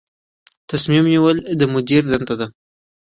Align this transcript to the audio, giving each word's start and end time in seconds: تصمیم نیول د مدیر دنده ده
تصمیم 0.69 1.03
نیول 1.13 1.37
د 1.59 1.61
مدیر 1.73 2.01
دنده 2.11 2.35
ده 2.39 2.47